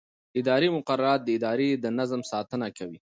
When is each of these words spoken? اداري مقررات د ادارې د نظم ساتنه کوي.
اداري 0.39 0.67
مقررات 0.77 1.19
د 1.23 1.27
ادارې 1.37 1.69
د 1.83 1.85
نظم 1.97 2.21
ساتنه 2.31 2.67
کوي. 2.77 2.99